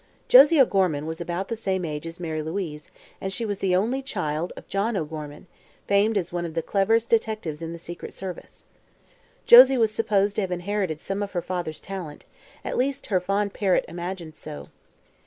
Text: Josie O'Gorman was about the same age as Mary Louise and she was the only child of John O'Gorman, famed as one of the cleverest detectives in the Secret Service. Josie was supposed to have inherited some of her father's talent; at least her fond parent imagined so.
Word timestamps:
Josie 0.27 0.59
O'Gorman 0.59 1.05
was 1.05 1.21
about 1.21 1.47
the 1.47 1.55
same 1.55 1.85
age 1.85 2.07
as 2.07 2.19
Mary 2.19 2.41
Louise 2.41 2.87
and 3.21 3.31
she 3.31 3.45
was 3.45 3.59
the 3.59 3.75
only 3.75 4.01
child 4.01 4.51
of 4.57 4.67
John 4.67 4.97
O'Gorman, 4.97 5.45
famed 5.85 6.17
as 6.17 6.33
one 6.33 6.43
of 6.43 6.55
the 6.55 6.63
cleverest 6.63 7.07
detectives 7.07 7.61
in 7.61 7.71
the 7.71 7.77
Secret 7.77 8.11
Service. 8.11 8.65
Josie 9.45 9.77
was 9.77 9.91
supposed 9.91 10.33
to 10.37 10.41
have 10.41 10.51
inherited 10.51 11.01
some 11.01 11.21
of 11.21 11.33
her 11.33 11.41
father's 11.43 11.79
talent; 11.79 12.25
at 12.65 12.77
least 12.77 13.05
her 13.13 13.19
fond 13.19 13.53
parent 13.53 13.85
imagined 13.87 14.35
so. 14.35 14.69